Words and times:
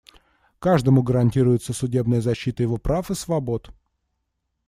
Каждому 0.57 1.03
гарантируется 1.03 1.73
судебная 1.73 2.21
защита 2.21 2.63
его 2.63 2.77
прав 2.77 3.11
и 3.11 3.13
свобод. 3.13 3.69